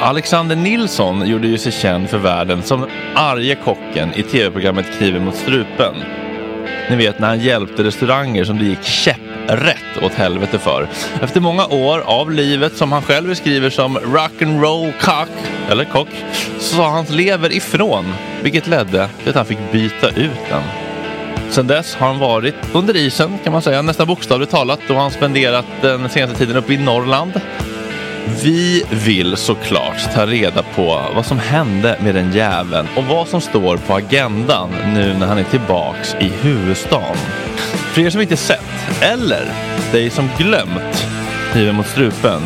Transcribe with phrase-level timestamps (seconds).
[0.00, 5.36] Alexander Nilsson gjorde ju sig känd för världen som arge kocken i tv-programmet Kniven mot
[5.36, 5.94] strupen.
[6.90, 10.88] Ni vet när han hjälpte restauranger som det gick käpprätt åt helvete för.
[11.22, 15.28] Efter många år av livet som han själv beskriver som rock'n'roll-kock, cock,
[15.70, 16.08] eller kock,
[16.58, 18.04] så sa hans lever ifrån,
[18.42, 20.62] vilket ledde till att han fick byta ut den.
[21.50, 25.10] Sedan dess har han varit under isen kan man säga, nästan bokstavligt talat, då han
[25.10, 27.40] spenderat den senaste tiden uppe i Norrland.
[28.26, 33.40] Vi vill såklart ta reda på vad som hände med den jäveln och vad som
[33.40, 37.16] står på agendan nu när han är tillbaks i huvudstaden.
[37.92, 39.52] För er som inte sett, eller
[39.92, 41.06] dig som glömt
[41.52, 42.42] Kniven mot strupen,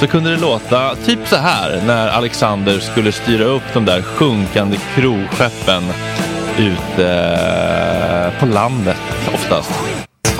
[0.00, 4.76] så kunde det låta typ så här när Alexander skulle styra upp de där sjunkande
[4.94, 5.82] kroskeppen
[6.58, 8.96] ute på landet
[9.34, 9.91] oftast.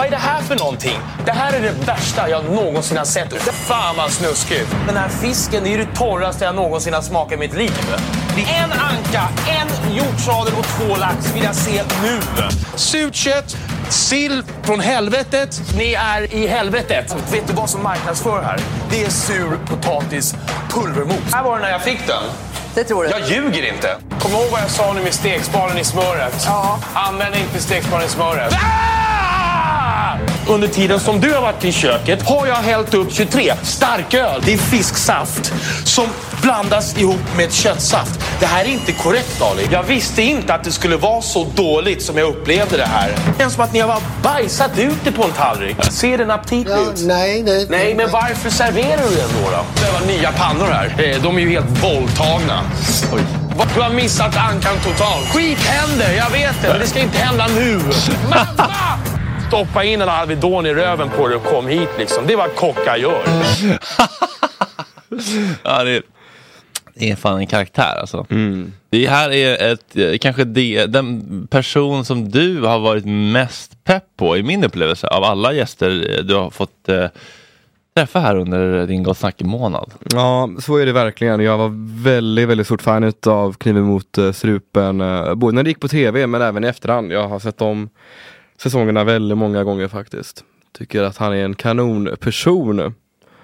[0.02, 0.98] Vad är det här för någonting?
[1.24, 3.32] Det här är det värsta jag någonsin har sett.
[3.42, 4.76] Fan vad snuskigt.
[4.86, 7.72] Den här fisken det är det torraste jag någonsin har smakat i mitt liv.
[8.36, 12.20] En anka, en hjortsadel och två lax vill jag se nu.
[12.74, 13.56] Surt kött,
[13.88, 15.60] sill från helvetet.
[15.76, 17.16] Ni är i helvetet.
[17.32, 18.60] Vet du vad som marknadsför här?
[18.90, 20.34] Det är sur potatis
[20.70, 21.32] pulvermos.
[21.32, 22.22] Här var det när jag fick den.
[22.74, 23.10] Det tror du?
[23.10, 23.96] Jag ljuger inte.
[24.20, 26.42] Kom ihåg vad jag sa nu med stekspalen i smöret.
[26.46, 26.78] Ja.
[26.94, 28.52] Använd inte stekspalen i smöret.
[28.52, 29.01] Ah!
[30.48, 34.42] Under tiden som du har varit i köket har jag hällt upp 23 starköl.
[34.44, 35.52] Det är fisksaft
[35.84, 36.06] som
[36.42, 38.20] blandas ihop med köttsaft.
[38.40, 39.68] Det här är inte korrekt Ali.
[39.70, 43.08] Jag visste inte att det skulle vara så dåligt som jag upplevde det här.
[43.08, 45.76] Det känns som att ni har bajsat ut det på en tallrik.
[45.90, 47.06] Ser den aptitlig ut?
[47.06, 47.66] nej, det...
[47.70, 49.50] Nej, men varför serverar du den då?
[49.50, 49.64] då?
[49.86, 50.94] Det var nya pannor här.
[50.98, 52.60] Eh, De är ju helt våldtagna.
[53.14, 53.22] Oj.
[53.74, 55.28] Du har missat ankan totalt.
[55.34, 56.68] Skit händer, jag vet det.
[56.68, 57.80] Men det ska inte hända nu.
[58.30, 58.72] Mamma!
[59.52, 62.26] Stoppa in en Alvedon i röven på dig och kom hit liksom.
[62.26, 63.22] Det är vad kockar gör.
[65.62, 66.02] Ja, det, är,
[66.94, 68.26] det är fan en karaktär alltså.
[68.90, 74.04] Det här är ett, eh, kanske det, den person som du har varit mest pepp
[74.16, 77.06] på i min upplevelse av alla gäster eh, du har fått eh,
[77.96, 79.90] träffa här under din Gott Snack-månad.
[80.12, 81.40] Ja, så är det verkligen.
[81.40, 84.98] Jag var väldigt, väldigt stort fan av Kniven mot strupen.
[85.38, 87.12] både när det gick på tv men även i efterhand.
[87.12, 87.88] Jag har sett de
[88.62, 90.44] säsongerna väldigt många gånger faktiskt.
[90.78, 92.94] Tycker att han är en kanonperson.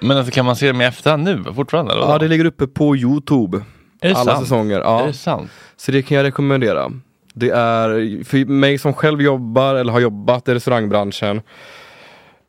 [0.00, 1.92] Men alltså, kan man se dem i efterhand nu fortfarande?
[1.92, 2.02] Eller?
[2.02, 3.58] Ja, det ligger uppe på Youtube.
[4.00, 4.44] är det Alla sant?
[4.46, 4.76] säsonger.
[4.76, 5.04] Är Ja.
[5.06, 5.50] det sant?
[5.76, 6.92] Så det kan jag rekommendera.
[7.34, 11.40] Det är för mig som själv jobbar eller har jobbat i restaurangbranschen.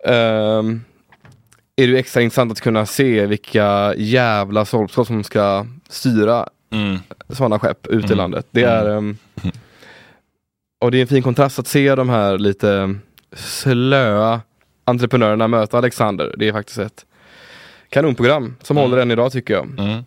[0.05, 0.81] ehm,
[1.75, 6.97] är det extra intressant att kunna se vilka jävla sållskott som ska styra Mm.
[7.29, 8.17] sådana skepp ut i Mm.
[8.17, 8.47] landet.
[8.51, 9.17] Det är ehm,
[10.79, 12.95] och det är en fin kontrast att se de här lite
[13.35, 14.41] slöa
[14.85, 16.35] entreprenörerna möta Alexander.
[16.37, 17.05] Det är faktiskt ett
[17.89, 18.89] kanonprogram som Mm.
[18.89, 19.79] håller än idag tycker jag.
[19.79, 20.03] Mm.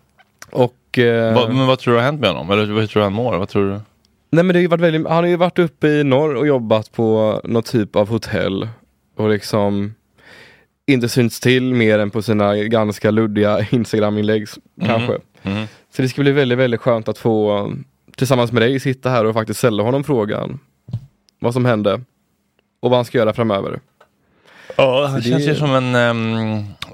[0.51, 2.51] Och eh, Vad, men vad tror du har hänt med honom?
[2.51, 3.37] Eller hur tror du han mår?
[3.37, 3.79] Vad tror du?
[4.31, 6.47] Nej men det har ju varit väldigt, han har ju varit uppe i norr och
[6.47, 8.67] jobbat på någon typ av hotell
[9.17, 9.93] och liksom
[10.87, 14.47] inte synts till mer än på sina ganska luddiga Instagram-inlägg
[14.85, 15.17] kanske.
[15.41, 15.65] Mhm.
[15.95, 17.71] Så det ska bli väldigt, väldigt skönt att få
[18.15, 20.59] tillsammans med dig sitta här och faktiskt ställa honom frågan
[21.39, 21.93] vad som hände
[22.81, 23.79] och vad han ska göra framöver.
[24.77, 25.95] Ja, han det- känns ju som en,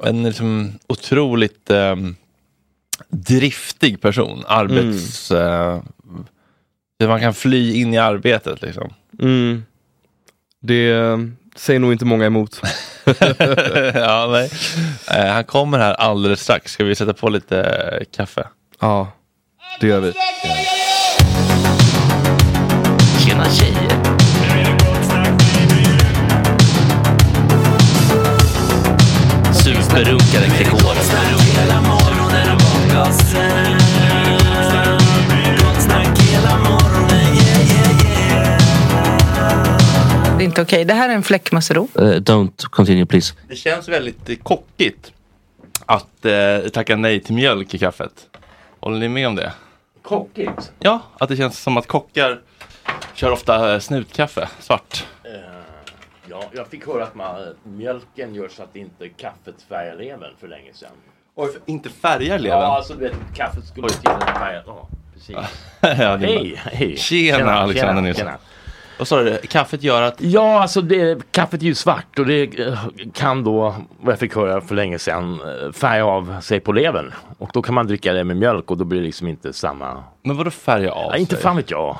[0.03, 2.15] en liksom otroligt ehm,
[3.09, 4.43] driftig person.
[4.47, 5.31] Arbets...
[5.31, 5.81] eh,
[6.99, 8.93] hur man kan fly in i arbetet liksom.
[9.19, 9.63] Mm.
[10.61, 10.93] Det
[11.55, 12.61] säger nog inte många emot.
[13.93, 14.51] ja, nej.
[15.11, 16.71] Eh, han kommer här alldeles strax.
[16.71, 18.47] Ska vi sätta på lite eh, kaffe?
[18.79, 19.11] Ja,
[19.81, 20.13] det gör vi.
[23.39, 23.89] Tjena tjejer!
[29.53, 30.95] Superrunkare Gregor.
[40.37, 40.85] Det är inte okej.
[40.85, 41.87] Det här är en fläckmussero.
[42.19, 43.33] don't continue please.
[43.47, 45.11] Det känns väldigt eh, kockigt
[45.85, 48.11] att eh, tacka nej till mjölk i kaffet.
[48.79, 49.53] Håller ni med om det?
[50.01, 50.71] Kockigt?
[50.79, 52.39] Ja, att det känns som att kockar
[53.19, 55.05] kör ofta eh, snutkaffe, svart.
[56.29, 60.47] Ja, jag fick höra att man, mjölken gör så att inte kaffet färgar levern för
[60.47, 60.91] länge sedan.
[61.35, 62.59] Oj, inte färgar levern?
[62.59, 64.61] Ja, alltså du vet, kaffet skulle till en färg.
[64.65, 65.35] Ja, precis.
[65.81, 66.97] Ja, hej, hej.
[66.97, 68.27] Tjena, Alexander Nilsson.
[68.97, 69.37] Vad sa du?
[69.37, 70.21] Kaffet gör att...
[70.21, 72.79] Ja, alltså det, kaffet är ju svart och det eh,
[73.13, 77.13] kan då, vad jag fick höra för länge sedan, eh, färga av sig på levern.
[77.37, 80.03] Och då kan man dricka det med mjölk och då blir det liksom inte samma...
[80.23, 81.43] Men vadå färga av Ja, inte sig?
[81.43, 81.97] fan vet jag.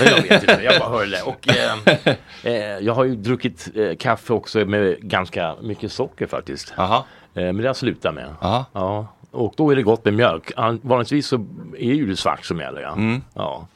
[0.00, 1.22] Men jag vet inte, jag bara hörde det.
[1.22, 2.14] Och, eh,
[2.52, 6.74] eh, jag har ju druckit eh, kaffe också med ganska mycket socker faktiskt.
[6.76, 6.96] Aha.
[7.34, 8.26] Eh, men det har jag slutat med.
[8.40, 8.64] Aha.
[8.72, 9.06] Ja.
[9.30, 10.52] Och då är det gott med mjölk.
[10.56, 11.46] An- Vanligtvis så
[11.78, 12.80] är ju det svart som gäller.
[12.80, 12.92] Ja.
[12.92, 13.22] Mm.
[13.34, 13.66] Ja.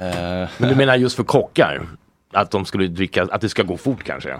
[0.00, 1.86] Eh, Men du menar just för kockar?
[2.32, 4.34] Att de skulle dricka, att det ska gå fort kanske?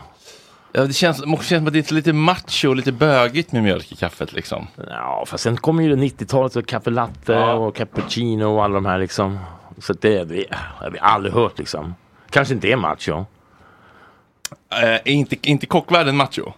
[0.73, 3.63] ja, det känns, det känns som att det är lite macho och lite bögigt med
[3.63, 4.67] mjölk i kaffet liksom.
[4.91, 7.53] Ja, fast sen kommer ju det 90-talet och kaffe latte Ja.
[7.53, 9.39] och cappuccino och alla de här liksom.
[9.81, 11.95] Så det, har vi aldrig hört liksom.
[12.31, 13.25] Kanske inte är macho.
[14.73, 16.53] Eh, är inte, inte kockvärlden macho?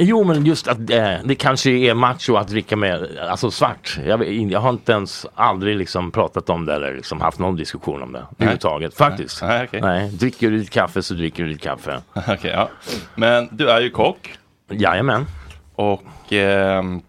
[0.00, 3.98] Jo, men just att eh, det kanske är macho att dricka med, alltså svart.
[4.06, 8.02] Jag, jag har inte ens aldrig liksom pratat om det eller liksom haft någon diskussion
[8.02, 8.94] om det överhuvudtaget.
[8.94, 9.42] Faktiskt.
[9.42, 9.80] Nej, okej.
[9.80, 12.00] Nej, dricker du ditt kaffe så dricker du ditt kaffe.
[12.14, 12.68] Okej, ja.
[13.14, 14.38] Men du är ju kock
[14.70, 15.26] Jajamän.
[15.74, 17.02] och ehm,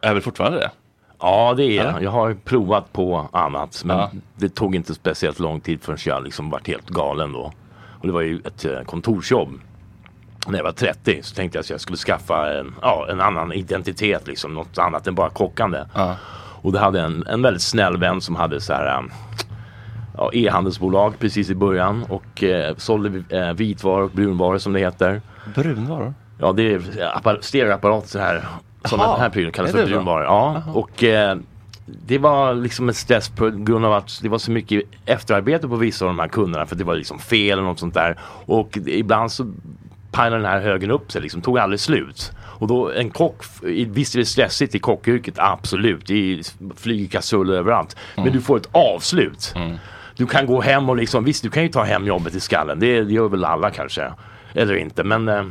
[0.00, 0.70] är väl fortfarande det?
[1.24, 2.02] Ja, det är jag.
[2.02, 3.82] Jag har provat på annat.
[3.84, 4.10] Men Ja.
[4.36, 7.52] det tog inte speciellt lång tid förrän jag liksom vart helt galen då.
[8.00, 9.48] Och det var ju ett eh, kontorsjobb.
[10.48, 13.52] När jag var 30 så tänkte jag att jag skulle skaffa en, ja, en annan
[13.52, 15.78] identitet, liksom, något annat än bara kockande.
[15.94, 16.16] Ja.
[16.62, 19.10] Och det hade en, en väldigt snäll vän som hade så här um,
[20.16, 25.22] ja, e-handelsbolag precis i början och eh, sålde eh, vitvaror och brunvaror som det heter.
[25.54, 26.14] Brunvaror?
[26.38, 26.78] Ja, det är
[27.18, 28.44] appar- stereoapparat så här.
[28.84, 30.24] Som den här prylen kallas för brunvaror.
[30.24, 31.36] Ja, och eh,
[31.86, 35.76] det var liksom en stress på grund av att det var så mycket efterarbete på
[35.76, 38.18] vissa av de här kunderna för det var liksom fel eller något sånt där.
[38.46, 39.52] Och ibland så
[40.12, 42.32] pajlade den här högen upp sig, liksom, tog aldrig slut.
[42.36, 43.44] Och då en kock,
[43.86, 46.06] visst är det stressigt i kockyrket, absolut.
[46.06, 47.96] Det flyger kastruller överallt.
[48.16, 49.54] Men du får ett avslut.
[50.16, 52.80] Du kan gå hem och liksom, visst du kan ju ta hem jobbet i skallen.
[52.80, 54.12] Det, det gör väl alla kanske.
[54.54, 55.44] Eller inte, men eh,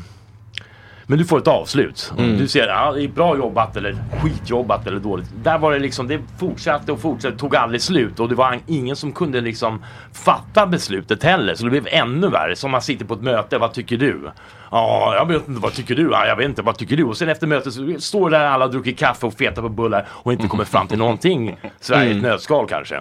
[1.07, 2.13] men du får ett avslut.
[2.17, 5.29] Du ser, ja, det är bra jobbat eller skitjobbat eller dåligt.
[5.43, 8.95] Där var det liksom, det fortsatte och fortsatte, tog aldrig slut och det var ingen
[8.95, 9.83] som kunde liksom
[10.13, 11.55] fatta beslutet heller.
[11.55, 12.55] Så det blev ännu värre.
[12.55, 14.31] Som man sitter på ett möte, vad tycker du?
[14.73, 16.09] Ja, jag vet inte, vad tycker du?
[16.11, 17.03] Ja, jag vet inte, vad tycker du?
[17.03, 20.07] Och sen efter mötet så står där alla och dricker kaffe och fetar på bullar
[20.11, 21.57] och inte kommer fram till någonting.
[21.79, 22.95] Sverige i ett nötskal kanske.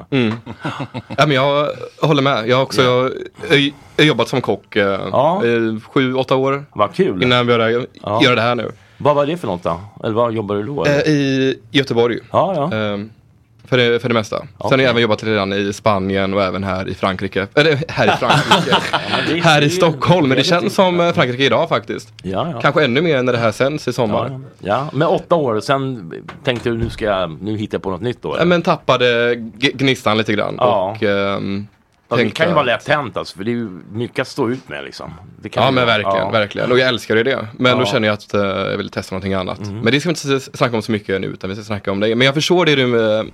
[1.17, 1.69] Ja, men jag
[2.03, 2.49] håller med.
[2.49, 3.11] Jag har också jag,
[3.97, 5.43] jag, jobbat som kock eh, Ja.
[5.47, 7.23] eh, sju, åtta år Vad kul.
[7.23, 8.23] innan jag började Ja.
[8.25, 8.71] göra det här nu.
[8.99, 9.81] Vad var det för något då?
[10.05, 10.85] Eller vad jobbar du då?
[10.87, 10.99] Eh?
[10.99, 12.19] I Göteborg.
[12.33, 12.99] Ja, ja.
[13.65, 14.39] För, det, för det mesta.
[14.39, 17.47] Sen har jag även jobbat redan i Spanien och även här i Frankrike.
[17.55, 19.43] Eller här i Frankrike.
[19.49, 20.29] här i Stockholm.
[20.29, 22.13] Men det känns som eh, Frankrike idag faktiskt.
[22.23, 22.61] Ja, ja.
[22.61, 24.41] Kanske ännu mer när det här sänds i sommar.
[24.59, 26.13] Ja, med åtta år och sen
[26.45, 28.35] tänkte du nu ska jag, nu hittar jag på något nytt då.
[28.35, 28.45] Eller?
[28.45, 30.55] men tappade gnistan lite grann.
[30.59, 30.91] Ja.
[31.01, 31.03] Och,
[32.13, 34.51] Ja, det kan ju vara lätt hänt alltså, för det är ju mycket att stå
[34.51, 35.15] ut med liksom.
[35.53, 36.31] Ja men verkligen, ja.
[36.31, 36.73] verkligen.
[36.73, 37.47] Och jag älskar ju det.
[37.59, 37.79] Men Ja.
[37.79, 39.59] då känner jag att eh, jag vill testa någonting annat.
[39.59, 39.81] Mm.
[39.81, 42.01] Men det ska vi inte snacka om så mycket nu utan vi ska snacka om
[42.01, 42.15] det.
[42.15, 43.25] Men jag förstår det du eh,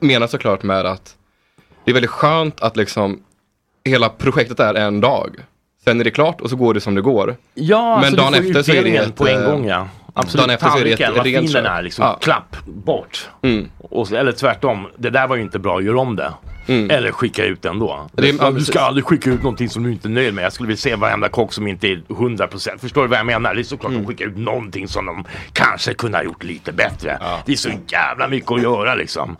[0.00, 1.16] menar såklart med att
[1.84, 3.22] det är väldigt skönt att liksom
[3.84, 5.36] hela projektet är en dag.
[5.84, 7.36] Sen är det klart och så går det som det går.
[7.54, 9.66] Ja, Men alltså, dagen du får efter så är det ett, på en eh, gång
[9.68, 9.88] ja.
[10.14, 12.04] Absolut, dagen efter så är det ett vad fin den är liksom.
[12.04, 12.18] Ja.
[12.20, 13.28] Klapp, bort.
[13.42, 13.70] Mm.
[13.78, 16.32] Och, eller tvärtom, det där var ju inte bra, gör om det.
[16.66, 18.08] Eller skicka ut den då.
[18.12, 20.44] Det ja, du ska aldrig skicka ut någonting som du inte är nöjd med.
[20.44, 22.78] Jag skulle vilja se varenda kock som inte är 100%.
[22.78, 23.54] Förstår du vad jag menar?
[23.54, 24.02] Det är såklart Mm.
[24.02, 27.18] de skickar ut någonting som de kanske kunde ha gjort lite bättre.
[27.46, 29.36] Det är så jävla mycket att göra liksom.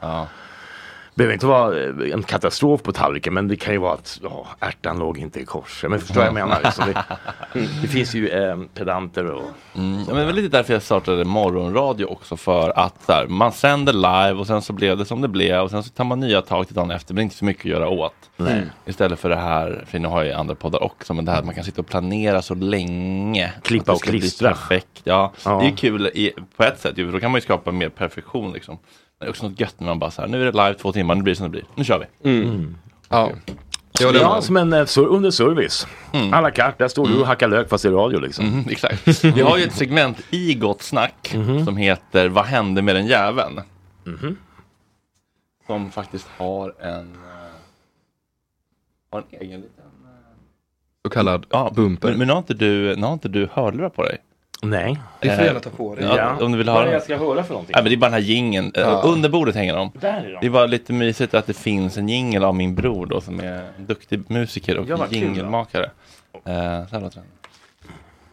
[1.20, 4.20] Det behöver inte vara eh, en katastrof på tallriken men det kan ju vara att
[4.22, 5.84] ja, ärtan låg inte i kors.
[5.88, 6.60] Men förstår jag menar?
[6.64, 7.04] Liksom det,
[7.82, 9.42] det finns ju eh, pedanter och
[9.74, 9.98] Mm.
[9.98, 13.92] Ja, men det var lite därför jag startade morgonradio också för att här, man sänder
[13.92, 16.42] live och sen så blev det som det blev och sen så tar man nya
[16.42, 18.14] tag till dagen efter men inte så mycket att göra åt.
[18.86, 21.38] Istället för det här, för nu har jag ju andra poddar också, men det här
[21.38, 23.52] att man kan sitta och planera så länge.
[23.62, 24.48] Klippa det och klistra.
[24.48, 25.00] Perfekt.
[25.04, 25.50] Ja, Ja.
[25.58, 27.88] det är ju kul i, på ett sätt, för då kan man ju skapa mer
[27.88, 28.78] perfektion liksom.
[29.20, 30.92] Det är också något gött när man bara så här, nu är det live två
[30.92, 32.68] timmar, nu blir det som det blir, nu kör vi.
[33.08, 33.30] Ja.
[34.00, 34.44] Jag håller Ja, med.
[34.44, 35.86] som en eh, sur- under service.
[36.12, 38.46] À la carte, där står du och hackar lök fast är radio liksom.
[38.46, 39.24] Mm, exakt.
[39.24, 41.34] Vi har ju ett segment i Gott Snack
[41.64, 43.60] som heter Vad hände med den jäveln?
[45.66, 47.52] Som faktiskt har en, eh,
[49.10, 49.84] har en egen liten...
[51.04, 52.08] Så kallad Ja, bumper.
[52.08, 54.18] Men, men har inte du, har inte du hörlurar på dig?
[54.62, 54.98] Nej.
[55.20, 56.04] det får eh, du gärna ta på dig.
[56.04, 57.72] Ja, om du vill Vad är det jag ska höra för någonting?
[57.74, 58.72] Nej, men det är bara den här jingeln.
[58.74, 59.02] Ja.
[59.04, 59.90] Under bordet hänger de.
[59.94, 60.48] Där är Det är de.
[60.48, 63.86] bara lite mysigt att det finns en jingel av min bror då som är en
[63.86, 65.26] duktig musiker och Ja, vad kul då.
[65.26, 65.90] jingelmakare.
[66.34, 66.50] Eh, så
[66.96, 67.24] här låter den.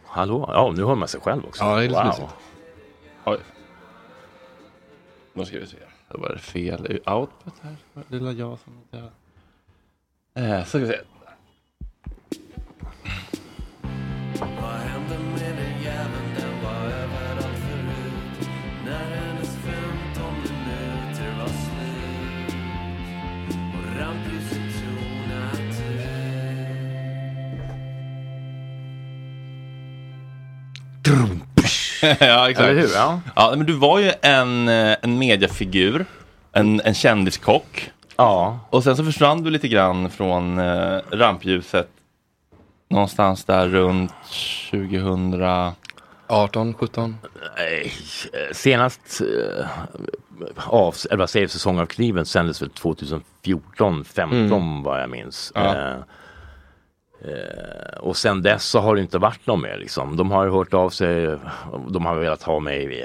[0.06, 0.50] Hallå?
[0.54, 1.64] Ja, nu hör man sig själv också.
[1.64, 2.06] Ja, det är lite wow.
[2.08, 2.36] mysigt.
[3.26, 3.38] Oj.
[5.34, 5.78] Nu ska vi se.
[6.12, 7.76] Då var det fel output här.
[8.08, 9.10] Lilla jag som inte...
[10.36, 10.98] Eh, så ska vi se.
[32.20, 32.70] ja, exakt.
[32.70, 32.90] Eller hur?
[32.96, 33.20] Ja.
[33.36, 36.06] Ja, men du var ju en, eh, en mediafigur,
[36.52, 37.92] en, en kändiskock.
[38.16, 38.60] ja.
[38.70, 41.90] Och sen så försvann du lite grann från eh, rampljuset
[42.90, 44.14] någonstans där runt
[44.72, 45.44] 2000.
[46.28, 47.18] 18, 17.
[47.58, 47.94] Nej,
[48.34, 49.66] eh, Senast eh,
[50.56, 55.52] av, eller vad säger säsong av kniven sändes väl 2014, 15 vad jag minns.
[55.56, 55.76] Ja.
[55.76, 55.96] Eh,
[57.22, 60.18] eh, och sen dess så har det inte varit något mer liksom.
[60.18, 61.38] De har hört av sig,
[61.90, 63.04] de har velat ha mig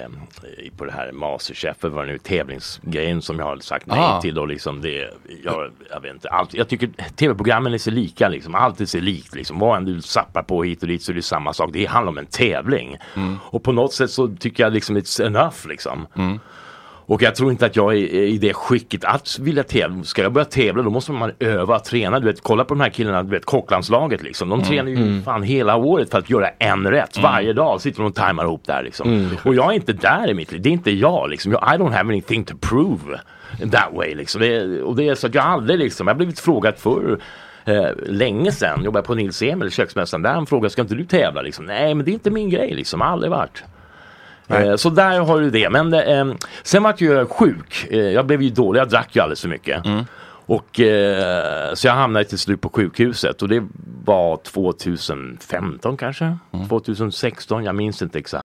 [0.58, 4.20] i, på det här Masterchef, vad nu tävlingsgrejen som jag har sagt nej Ah.
[4.20, 4.38] till.
[4.38, 5.10] Och liksom det,
[5.44, 9.00] jag, jag vet inte, allt, jag tycker tv-programmen är så lika liksom, allt är så
[9.00, 9.58] likt liksom.
[9.58, 11.70] Vad än du zappar på hit och dit så är det samma sak.
[11.72, 12.98] Det handlar om en tävling.
[13.42, 16.06] Och på något sätt så tycker jag liksom it's enough liksom.
[17.06, 20.04] Och jag tror inte att jag är i det skicket att vilja tävla.
[20.04, 22.20] Ska jag börja tävla då måste man öva, träna.
[22.20, 24.48] Du vet, kolla på de här killarna, du vet kocklandslaget liksom.
[24.48, 27.18] De tränar ju fan hela året för att göra en rätt.
[27.22, 29.30] Varje dag sitter de och tajmar ihop där liksom.
[29.44, 30.62] Och jag är inte där i mitt liv.
[30.62, 31.52] Det är inte jag liksom.
[31.52, 33.20] Jag, I don't have anything to prove
[33.72, 34.40] that way liksom.
[34.40, 37.18] Det, och det är så att jag aldrig liksom, jag har blivit frågad förr
[37.64, 40.34] eh, länge sedan, jobbade på Nils Emil, köksmästaren där.
[40.34, 41.42] Han frågade, ska inte du tävla?
[41.42, 43.02] Liksom, Nej, men det är inte min grej liksom.
[43.02, 43.62] Aldrig varit.
[44.48, 45.70] Eh, Så där har du det.
[45.70, 47.86] Men eh, sen var jag sjuk.
[47.90, 48.80] Eh, jag blev ju dålig.
[48.80, 49.82] Jag drack ju alldeles för mycket.
[50.46, 53.66] Och eh, så jag hamnade till slut på sjukhuset och det
[54.04, 56.36] var 2015 kanske?
[56.68, 58.44] 2016, jag minns inte exakt.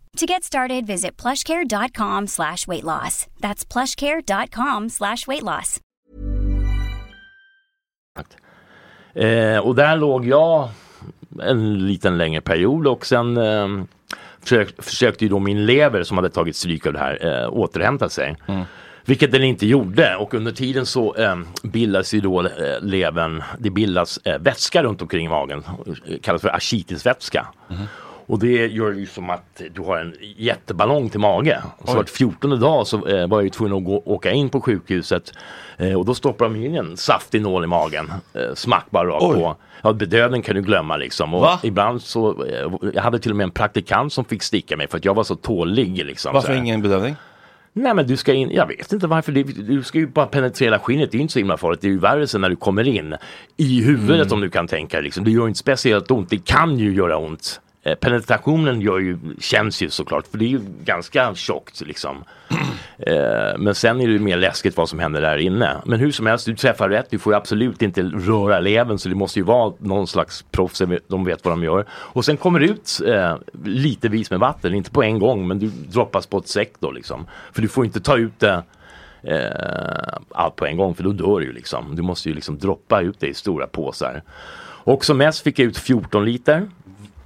[0.17, 3.27] To get started, visit plushcare.com slash weight loss.
[3.39, 5.79] That's plushcare.com slash weight loss.
[9.13, 10.69] Eh, och där låg jag
[11.41, 13.67] en liten längre period och sen eh,
[14.41, 18.09] försök, försökte ju då min lever som hade tagit stryk av det här eh, återhämta
[18.09, 18.35] sig.
[19.05, 23.69] Vilket den inte gjorde och under tiden så eh, bildas ju då eh, levern, det
[23.69, 25.63] bildas eh, vätska runt omkring magen,
[26.21, 27.47] kallas för ascitisvätska.
[28.25, 31.61] Och det gör ju som att du har en jätteballong till mage.
[31.85, 34.61] Så vart 14 dag så eh, var jag ju tvungen att gå, åka in på
[34.61, 35.33] sjukhuset
[35.77, 38.11] eh, och då stoppar de in en saftig nål i magen.
[38.33, 39.35] Eh, smack bara rakt Oj.
[39.35, 39.55] på.
[39.83, 41.33] Ja, bedövning kan du glömma liksom.
[41.33, 41.59] Och Va?
[41.63, 42.45] ibland så,
[42.93, 45.23] jag hade till och med en praktikant som fick sticka mig för att jag var
[45.23, 46.33] så tålig liksom.
[46.33, 47.15] Varför ingen bedövning?
[47.73, 50.79] Nej men du ska in, jag vet inte varför, det, du ska ju bara penetrera
[50.79, 51.81] skinnet, det är ju inte så himla farligt.
[51.81, 53.15] Det är ju värre sen när du kommer in
[53.57, 54.33] i huvudet Mm.
[54.33, 55.23] om du kan tänka liksom.
[55.23, 57.61] Det gör inte speciellt ont, det kan ju göra ont.
[57.83, 62.23] Eh, penetrationen gör ju, känns ju såklart, för det är ju ganska tjockt liksom.
[63.07, 65.81] Eh, men sen är det ju mer läskigt vad som händer där inne.
[65.85, 69.09] Men hur som helst, du träffar rätt, du får ju absolut inte röra levern så
[69.09, 71.85] det måste ju vara någon slags proffs, de vet vad de gör.
[71.91, 75.67] Och sen kommer det ut eh, litevis med vatten, inte på en gång men du
[75.67, 77.27] droppas på ett säck då liksom.
[77.53, 78.63] För du får inte ta ut det
[79.23, 81.95] eh, allt på en gång för då dör du ju liksom.
[81.95, 84.23] Du måste ju liksom droppa ut det i stora påsar.
[84.83, 86.67] Och som mest fick jag ut 14 liter.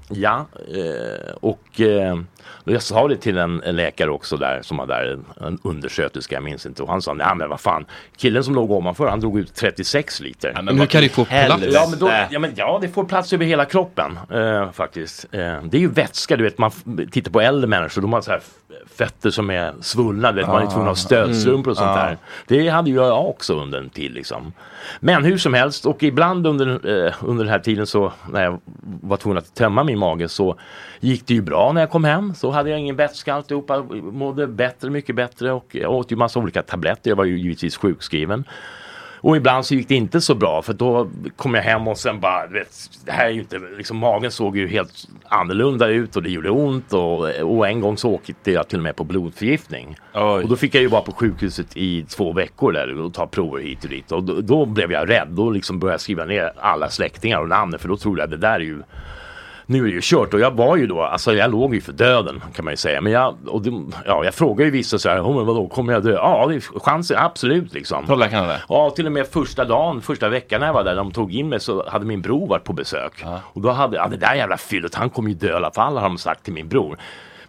[0.10, 2.20] Ja, eh, och eh,
[2.64, 6.66] jag sa det till en, läkare också där som var där, en, undersköterska, jag minns
[6.66, 6.84] inte.
[6.84, 7.86] Och han sa, nej men vad fan,
[8.18, 10.60] killen som låg ovanför han drog ut 36 liter.
[10.64, 11.64] Men hur kan det få plats?
[11.72, 15.26] Ja, men då, ja, men ja, det får plats över hela kroppen eh, faktiskt.
[15.32, 16.72] Eh, det är ju vätska, du vet, man
[17.12, 18.42] tittar på äldre människor, de har så här
[18.96, 21.96] fötter som är svullna, du vet, man är tvungen att ha stödstrumpor och sånt Ah.
[21.96, 22.18] där.
[22.48, 24.54] Det hade ju jag också under en tid liksom.
[25.00, 26.68] Men hur som helst, och ibland under,
[27.06, 28.60] eh, under den här tiden så när jag
[29.02, 30.56] var tvungen att tömma min mage så
[31.00, 32.35] gick det ju bra när jag kom hem.
[32.36, 36.40] Så hade jag ingen vätska alltihopa, mådde bättre, mycket bättre och jag åt ju massa
[36.40, 37.12] olika tabletter.
[37.12, 38.46] Jag var ju givetvis sjukskriven.
[39.26, 42.20] Och ibland så gick det inte så bra för då kom jag hem och sen
[42.20, 46.24] bara, vet, det här är ju inte, liksom magen såg ju helt annorlunda ut och
[46.24, 49.98] det gjorde ont och, och en gång så åkte jag till och med på blodförgiftning.
[50.14, 50.22] Oj.
[50.22, 53.62] Och då fick jag ju vara på sjukhuset i två veckor där och ta prover
[53.62, 55.28] hit och dit och då, då blev jag rädd.
[55.28, 58.38] Då liksom började jag skriva ner alla släktingar och namn för då trodde jag det
[58.38, 58.82] där är ju
[59.66, 61.92] nu är det ju kört och jag var ju då, alltså jag låg ju för
[61.92, 63.02] döden kan man ju säga.
[63.02, 63.72] Men jag, och det,
[64.06, 66.14] ja, jag frågade ju vissa så här, "Oh, vadå, kommer jag dö?
[66.14, 68.06] Ja, det är chansen, absolut liksom.
[68.06, 68.62] Tror läkarna det?
[68.70, 71.50] Ja, till och med första dagen, första veckan när jag var där, de tog in
[71.50, 73.26] mig så hade min bror varit på besök.
[73.54, 75.98] Och då hade, ja det där jävla fyllet, han kommer ju dö i alla fall
[75.98, 76.98] har de sagt till min bror.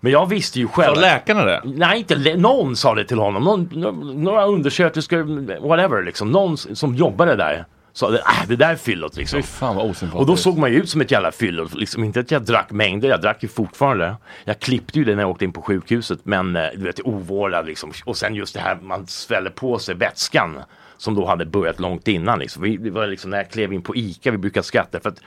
[0.01, 0.95] Men jag visste ju själv.
[0.95, 1.61] Sa läkarna det?
[1.65, 3.43] Nej, inte lä- någon sa det till honom.
[3.45, 6.31] Någon, nå- några undersköterskor, whatever liksom.
[6.31, 7.65] Någon som jobbade där.
[7.97, 9.43] Sa det, äh, det där är fyllot liksom.
[9.43, 9.97] Fan vad.
[10.13, 11.69] Och då såg man ju ut som ett jävla fyllo.
[11.75, 14.17] Liksom inte att jag drack mängder, jag drack ju fortfarande.
[14.45, 16.19] Jag klippte ju det när jag åkte in på sjukhuset.
[16.23, 17.93] Men eh, du vet, ovårdad liksom.
[18.05, 20.59] Och sen just det här, man sväller på sig vätskan.
[20.99, 22.39] Som då hade börjat långt innan.
[22.39, 22.63] Liksom.
[22.63, 25.01] Vi, det var liksom när jag klev in på ICA, vi brukar skratta.
[25.01, 25.21] För att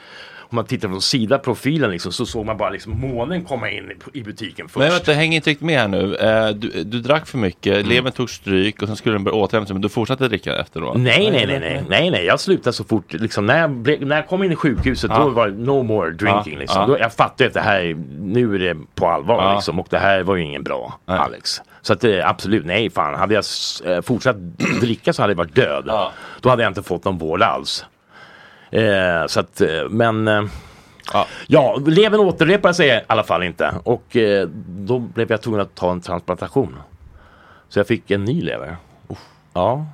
[0.51, 4.19] om man tittar från sidaprofilen liksom, så såg man bara liksom månen komma in i,
[4.19, 4.77] i butiken först.
[4.79, 6.15] Men vänta, häng inte riktigt med här nu.
[6.15, 7.89] Eh, du, du drack för mycket, Mm.
[7.89, 10.97] levern tog stryk och sen skulle den börja återhämta sig men du fortsatte dricka efteråt?
[10.97, 14.15] Nej, nej, nej, nej, nej, nej, jag slutade så fort, liksom, när, jag ble, när
[14.15, 15.19] jag kom in i sjukhuset Ja.
[15.23, 16.53] då var det no more drinking.
[16.53, 16.82] Ja, Liksom.
[16.82, 16.88] ja.
[16.88, 19.99] Då, jag fattade att det här, är- nu är det på allvar liksom, och det
[19.99, 20.99] här var ju ingen bra.
[21.05, 21.62] Alex.
[21.81, 23.43] Så att det, absolut, nej fan, hade jag
[23.85, 24.35] eh, fortsatt
[24.81, 25.83] dricka så hade jag varit död.
[25.87, 26.11] Ja.
[26.41, 27.85] Då hade jag inte fått någon vård alls.
[28.71, 30.43] Eh, så att, eh, men eh,
[31.13, 31.27] Ja.
[31.47, 33.73] Ja, levern återrepar sig i alla fall inte.
[33.83, 36.75] Och eh, då blev jag tvungen att ta en transplantation.
[37.69, 38.77] Så jag fick en ny lever.
[39.53, 39.85] Ja,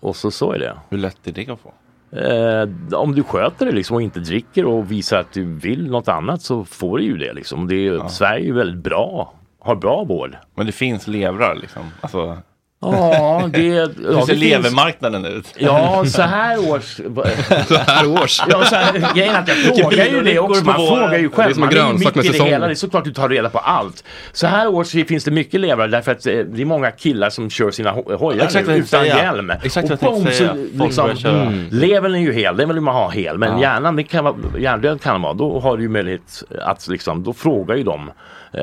[0.00, 0.76] och så så är det.
[0.88, 1.72] Hur lätt är det att få?
[2.18, 2.68] Eh,
[3.00, 6.42] om du sköter det liksom och inte dricker och visar att du vill något annat
[6.42, 7.68] så får du ju det liksom.
[7.68, 10.36] Det är, Sverige är ju väldigt bra, har bra vård.
[10.54, 11.82] Men det finns levrar liksom?
[12.00, 12.38] Alltså,
[12.82, 15.54] Ja, det, ja, hur ser levermarknaden ut?
[15.58, 16.84] Ja, så här års...
[17.68, 18.42] Så här års.
[18.48, 20.64] Ja, så här, grejen att jag frågar ju det också.
[20.64, 21.52] Man frågar ju Det är själv.
[21.52, 22.46] som Man är mitt i det säsong.
[22.46, 22.66] hela.
[22.66, 24.04] Det är såklart du tar reda på allt.
[24.32, 27.50] Så här års finns det mycket levrar därför att eh, det är många killar som
[27.50, 29.16] kör sina ho- hojar Exakt nu utan säga.
[29.16, 29.52] hjälm.
[29.62, 30.54] Exakt och säga.
[30.90, 33.38] så liksom, mm, levern är ju hel, den vill man ha hel.
[33.38, 33.60] Men Ja.
[33.60, 35.34] hjärnan, det kan vara, hjärndöd kan den vara.
[35.34, 38.10] Då har du ju möjlighet att liksom, då frågar ju de,
[38.52, 38.60] eh,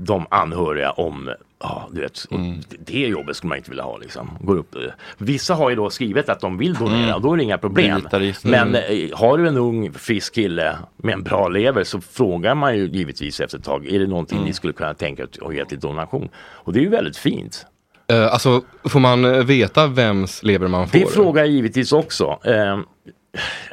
[0.00, 2.60] de anhöriga om Ja, du vet, Mm.
[2.78, 4.30] det- jobbet skulle man inte vilja ha liksom.
[4.40, 4.76] Går upp.
[5.18, 7.14] Vissa har ju då skrivit att de vill donera Mm.
[7.14, 8.00] och då är det inga problem.
[8.44, 8.82] Men eh,
[9.14, 13.40] har du en ung frisk kille med en bra lever så frågar man ju givetvis
[13.40, 14.46] efter ett tag, är det någonting Mm.
[14.48, 16.28] ni skulle kunna tänka att ge till donation?
[16.36, 17.66] Och det är ju väldigt fint.
[18.12, 20.98] Eh, alltså, får man eh, veta vems lever man får?
[20.98, 22.38] Det frågar jag givetvis också.
[22.44, 22.78] Eh,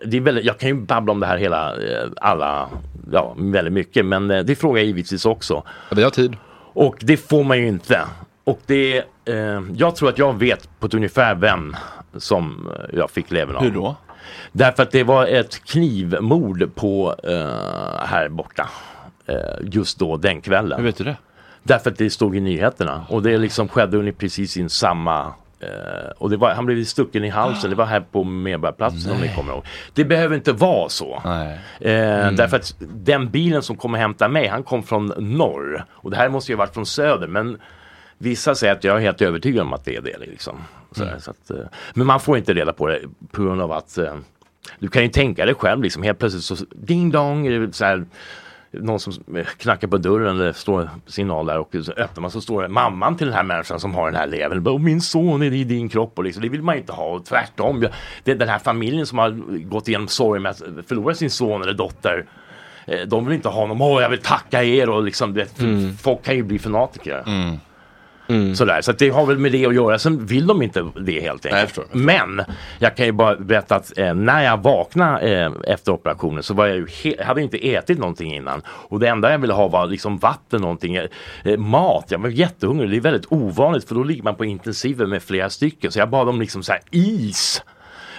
[0.05, 1.73] det är väldigt, jag kan ju babbla om det här hela,
[2.17, 2.69] alla,
[3.11, 5.63] ja väldigt mycket, men det frågar jag givetvis också.
[5.91, 6.35] Vi har tid.
[6.75, 8.01] Och det får man ju inte.
[8.43, 11.75] Och det, eh, jag tror att jag vet på ett ungefär vem
[12.17, 13.63] som eh, jag fick levern av.
[13.63, 13.95] Hur då?
[14.51, 18.69] Därför att det var ett knivmord på eh, här borta.
[19.25, 20.79] Eh, just då, den kvällen.
[20.79, 21.17] Hur vet du det?
[21.63, 23.05] Därför att det stod i nyheterna.
[23.09, 25.33] Och det liksom skedde precis i samma
[26.17, 29.35] och det var, han blev stucken i halsen, det var här på Medborgarplatsen om ni
[29.35, 29.65] kommer ihåg.
[29.93, 31.21] Det behöver inte vara så.
[31.79, 35.85] Eh, Därför att den bilen som kom och hämtade mig, han kom från norr.
[35.91, 37.27] Och det här måste ju ha varit från söder.
[37.27, 37.61] Men
[38.17, 40.17] vissa säger att jag är helt övertygad om att det är det.
[40.19, 40.55] Liksom.
[40.91, 41.19] Så, Mm.
[41.19, 41.57] så att, eh,
[41.93, 42.99] men man får inte reda på det
[43.31, 44.13] på grund av att eh,
[44.79, 48.05] du kan ju tänka dig själv liksom helt plötsligt så ding dong så här
[48.81, 49.13] någon som
[49.57, 53.17] knackar på dörren eller står signal där och så öppnar man så står det mamman
[53.17, 54.67] till den här människan som har den här levern.
[54.67, 57.25] "Åh, Min son är i din kropp och liksom, det vill man inte ha och
[57.25, 57.85] tvärtom.
[58.23, 59.29] Det är den här familjen som har
[59.69, 62.25] gått igenom sorg med att förlora sin son eller dotter.
[62.87, 65.55] eh, De vill inte ha honom, åh jag vill tacka er och liksom, du vet,
[66.01, 67.23] folk kan ju bli fanatiker.
[68.55, 69.99] Sådär, så det har väl med det att göra.
[69.99, 71.61] Sen vill de inte det helt enkelt.
[71.67, 72.41] förstår, jag Men
[72.79, 76.65] jag kan ju bara berätta att eh, när jag vaknade eh, efter operationen så var
[76.65, 78.61] jag ju hade inte ätit någonting innan.
[78.67, 81.05] Och det enda jag ville ha var liksom vatten, någonting, eh,
[81.43, 82.05] eh, mat.
[82.07, 82.89] Jag var jättehungrig.
[82.89, 85.91] Det är väldigt ovanligt för då ligger man på intensiven med flera stycken.
[85.91, 87.61] Så jag bad om liksom så is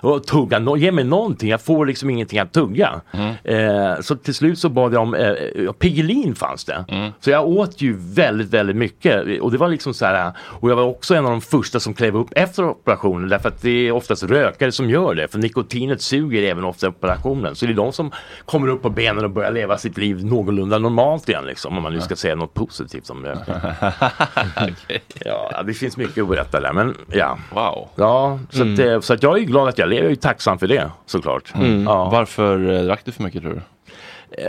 [0.00, 3.00] och tugga, no, ge mig någonting, jag får liksom ingenting att tugga.
[3.44, 6.84] Eh, så till slut så bad jag om, eh, Piggelin fanns det.
[7.20, 9.40] Så jag åt ju väldigt, väldigt mycket.
[9.40, 11.94] Och det var liksom så här, och jag var också en av de första som
[11.94, 15.28] klev upp efter operationen därför att det är oftast rökare som gör det.
[15.28, 17.54] För nikotinet suger även efter operationen.
[17.54, 18.10] Så det är de som
[18.44, 21.76] kommer upp på benen och börjar leva sitt liv någorlunda normalt igen liksom.
[21.76, 23.56] Om man nu ska säga något positivt om rökning.
[25.24, 27.38] Ja, det finns mycket att berätta där men ja.
[27.50, 27.88] Wow.
[27.94, 29.85] Ja, så, att, eh, så att jag är glad att jag.
[29.92, 31.52] Jag är ju tacksam för det såklart.
[31.84, 32.10] Ja.
[32.10, 33.60] Varför eh, drack du för mycket tror du?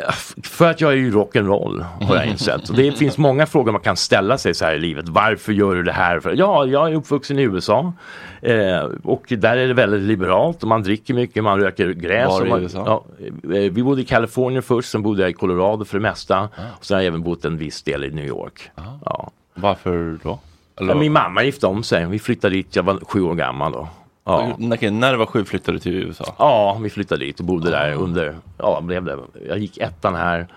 [0.10, 2.70] F- För att jag är ju rock'n'roll har jag insett.
[2.70, 5.10] Och det finns många frågor man kan ställa sig så här i livet.
[5.10, 6.20] Varför gör du det här?
[6.20, 7.94] För, ja, jag är uppvuxen i USA.
[8.42, 10.64] Eh, och där är det väldigt liberalt.
[10.64, 12.28] Och man dricker mycket, man röker gräs.
[12.28, 12.84] Var och i man, USA?
[12.86, 16.50] Ja, eh, vi bodde i Kalifornien först, sen bodde jag i Colorado för det mesta.
[16.80, 18.70] Och sen har jag även bott en viss del i New York.
[19.06, 19.32] Ja.
[19.54, 20.40] Varför då?
[20.82, 22.06] Eller, Min mamma gifte om sig.
[22.06, 23.88] Vi flyttade dit, jag var sju år gammal då.
[24.28, 24.58] Ja.
[24.74, 26.36] Okej, när du var sju flyttade du till USA?
[26.40, 30.48] Ja, vi flyttade dit och bodde där under, ja blev det, jag gick ettan här.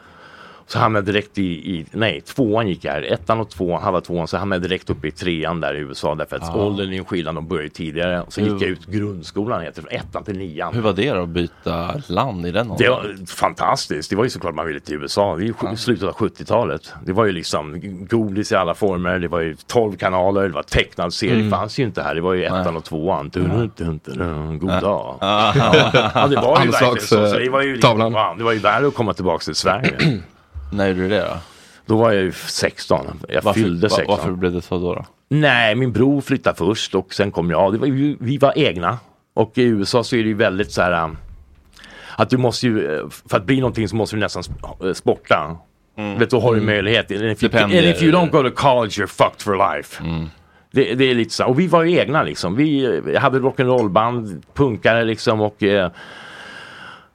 [0.73, 4.01] Så hamnade jag direkt i, i, nej tvåan gick jag här, ettan och tvåan, halva
[4.01, 6.55] tvåan, så hamnade jag direkt upp i trean där i USA därför att Ja.
[6.55, 8.23] åldern är en skillnad, de började tidigare.
[8.29, 10.75] Så gick jag ut grundskolan, heter det, från ettan till nian.
[10.75, 13.17] Hur var det då att byta land i den Det åldern?
[13.19, 14.11] var fantastiskt.
[14.11, 15.37] Det var ju såklart man ville till USA.
[15.37, 16.93] Det är ju sju- slutet av 70-talet.
[17.05, 17.81] Det var ju liksom
[18.11, 19.19] godis i alla former.
[19.19, 20.43] Det var ju 12 kanaler.
[20.43, 21.35] Det var tecknad serie.
[21.35, 21.45] Mm.
[21.51, 22.15] Det fanns ju inte här.
[22.15, 22.77] Det var ju ettan Nej.
[22.77, 23.29] och tvåan.
[23.29, 24.81] Dun, dun, dun, God Ja.
[24.81, 25.17] dag.
[25.21, 25.53] Ja.
[26.15, 27.27] Ja, det var ju verkligen så.
[27.27, 28.13] så det, var ju, Anslagstavlan.
[28.13, 30.21] wow, det var ju värre att komma tillbaka till Sverige.
[30.73, 31.37] När gjorde du det då?
[31.87, 33.07] Då var jag ju 16.
[33.29, 34.17] Jag Varför, fyllde va- 16.
[34.17, 34.95] varför blev det så då?
[34.95, 35.05] då?
[35.29, 37.79] Nej, min bror flyttade först och sen kom jag.
[37.79, 37.87] Var,
[38.25, 38.99] vi var egna.
[39.35, 41.05] Och i USA så är det ju väldigt så här.
[41.05, 41.17] um,
[42.17, 44.43] Att du måste ju, eh, för att bli någonting så måste du nästan
[44.85, 45.57] eh, sporta.
[46.19, 47.11] Vet du, har du möjlighet.
[47.11, 50.03] And if, you, and if you don't go to college you're fucked for life.
[50.73, 51.45] Det, det är lite så.
[51.47, 52.57] Och vi var ju egna liksom.
[52.57, 55.91] Vi eh, hade rock'n'roll-band, punkare liksom och eh,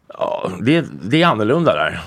[0.07, 1.99] ja, det, det är annorlunda där.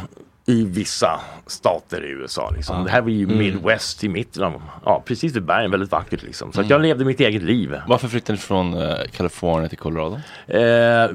[0.49, 2.51] I vissa stater i USA.
[2.51, 2.85] Liksom.
[2.85, 6.53] Det här var ju Midwest i mitten av, ja precis vid bergen, väldigt vackert liksom.
[6.53, 7.77] Så att jag levde mitt eget liv.
[7.89, 10.21] Varför flyttade ni från eh, Kalifornien till Colorado?
[10.47, 11.11] Eh,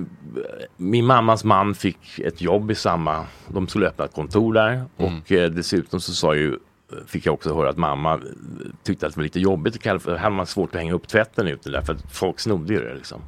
[0.78, 5.32] min mammas man fick ett jobb i samma, de skulle öppna ett kontor där och
[5.32, 6.60] eh, dessutom så sa ju
[7.08, 8.20] Fick jag också höra att mamma eh,
[8.84, 10.18] tyckte att det var lite jobbigt i Kalifornien.
[10.20, 12.80] Här hade man svårt att hänga upp tvätten ute där för att folk snodde ju
[12.80, 13.22] det liksom.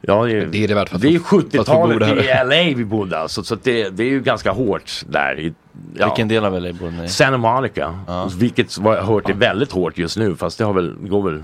[0.00, 1.72] Ja, det är, Det är det värt för att det är få- för att få
[1.74, 2.44] bo 70-talet där.
[2.44, 3.42] i LA vi bodde alltså.
[3.42, 5.40] Så det, det är ju ganska hårt där.
[5.40, 5.54] I,
[5.94, 6.06] ja.
[6.06, 7.08] Vilken del av LA bodde ni?
[7.08, 7.98] Santa Monica.
[8.38, 10.36] Vilket vad jag hört är väldigt hårt just nu.
[10.36, 11.42] Fast det har väl, går väl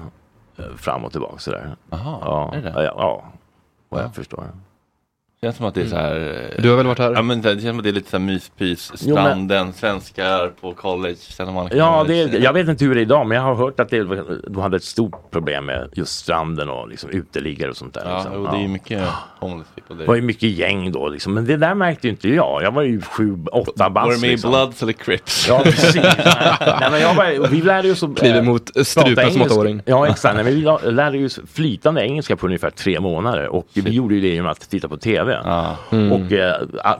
[0.58, 1.76] eh, fram och tillbaka sådär.
[1.90, 3.24] Jaha, Ja, är det ja, ja,
[3.88, 4.44] vad jag förstår.
[5.40, 6.50] Det känns som att det är så här...
[6.56, 7.12] eh, Du har väl varit här?
[7.12, 9.72] Ja men det känns som att det är lite så här myspys, Jo, men- stranden,
[9.72, 13.36] svenskar på college, Santa Monica Ja, det, jag vet inte hur det är idag men
[13.36, 14.04] jag har hört att det,
[14.48, 18.02] de hade ett stort problem med just stranden och liksom uteliggare och sånt där.
[18.06, 18.32] Ja, liksom.
[18.36, 19.02] jo, det är ju mycket
[19.40, 21.34] homeless people Det var ju mycket gäng då liksom.
[21.34, 22.62] Men det där märkte ju inte jag.
[22.62, 24.50] Jag var ju sju, åtta bast Var du med liksom.
[24.50, 25.48] i Bloods eller Crips?
[25.48, 25.94] Ja precis.
[26.02, 29.82] Nej, men jag var, vi lärde oss att Kliver eh, mot strupen som åttaåring.
[29.84, 33.90] Ja exakt, Nej, men vi lärde oss flytande engelska på ungefär tre månader och vi
[33.90, 35.27] gjorde ju det genom att titta på TV.
[35.44, 35.76] Ja.
[35.90, 36.56] Och eh,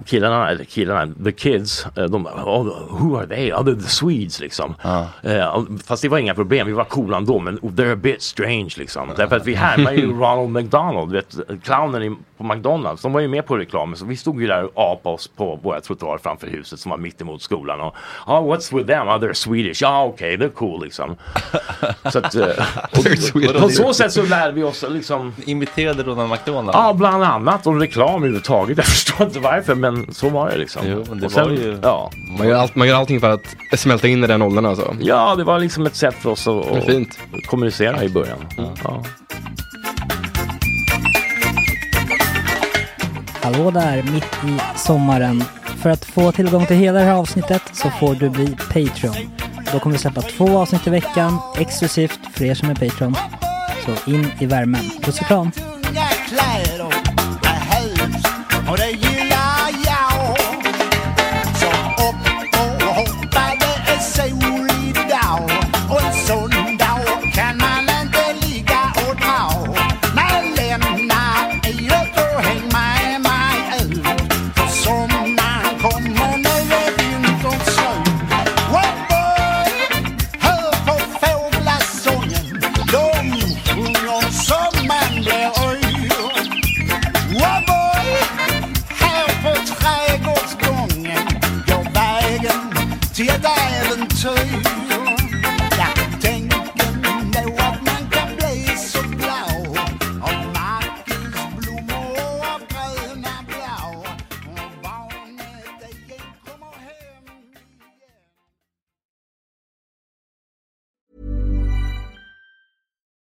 [0.06, 3.52] killarna, killarna, the kids, eh, de oh, who are they?
[3.52, 4.74] Oh, the Swedes liksom.
[5.22, 8.22] Eh, och- fast det var inga problem, vi var coola ändå men they're a bit
[8.22, 9.08] strange liksom.
[9.16, 13.02] Därför att vi härmar ju Ronald McDonald, vet, clownen i, på McDonalds.
[13.02, 15.58] De var ju med på reklamen så vi stod ju där och apade oss på
[15.62, 17.80] våra trottoar framför huset som var mitt emot skolan.
[17.80, 17.94] Och,
[18.26, 19.08] oh, what's with them?
[19.08, 19.82] Oh, they're Swedish.
[19.82, 21.16] Ja, okej, they're cool liksom.
[22.12, 22.46] så att, eh,
[23.18, 23.60] Swedish.
[23.60, 26.70] på så sätt så lärde vi oss liksom Imiterade Ronald McDonald?
[26.74, 27.66] Ja, bland annat.
[27.66, 28.76] Och reklam överhuvudtaget.
[28.76, 30.82] Jag förstår inte varför, men så var det liksom.
[30.86, 32.10] Jo, men det sen, var ju- ja.
[32.38, 34.96] Man gör, allt, man gör allting för att smälta in i den åldern alltså.
[35.00, 37.18] ja, det var liksom ett sätt för oss att, att fint.
[37.46, 38.38] kommunicera i början.
[38.84, 39.04] Ja.
[43.42, 45.44] Hallå där, mitt i sommaren.
[45.78, 49.14] För att få tillgång till hela det här avsnittet så får du bli Patreon.
[49.72, 53.14] Då kommer vi släppa två avsnitt i veckan, exklusivt för er som är Patreon.
[53.84, 54.82] Så in i värmen.
[55.02, 55.50] Puss och kram!
[58.68, 59.07] Inga kläder